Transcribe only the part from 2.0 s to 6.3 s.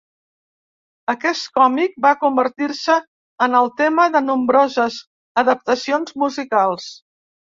va convertir-se en el tema de nombroses adaptacions